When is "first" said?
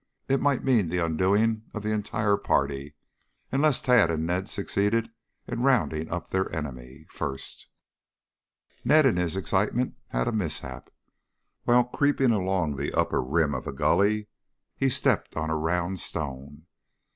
7.07-7.67